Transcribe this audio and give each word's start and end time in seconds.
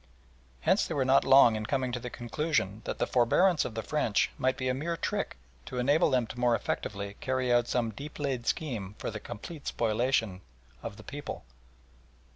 Hence 0.61 0.87
they 0.87 0.95
were 0.95 1.05
not 1.05 1.23
long 1.23 1.55
in 1.55 1.67
coming 1.67 1.91
to 1.91 1.99
the 1.99 2.09
conclusion 2.09 2.81
that 2.85 2.97
the 2.97 3.05
forbearance 3.05 3.65
of 3.65 3.75
the 3.75 3.83
French 3.83 4.31
might 4.39 4.57
be 4.57 4.67
a 4.67 4.73
mere 4.73 4.97
trick 4.97 5.37
to 5.67 5.77
enable 5.77 6.09
them 6.09 6.25
to 6.25 6.39
more 6.39 6.55
effectually 6.55 7.17
carry 7.19 7.53
out 7.53 7.67
some 7.67 7.91
deep 7.91 8.17
laid 8.17 8.47
scheme 8.47 8.95
for 8.97 9.11
the 9.11 9.19
complete 9.19 9.67
spoliation 9.67 10.41
of 10.81 10.97
the 10.97 11.03
people. 11.03 11.43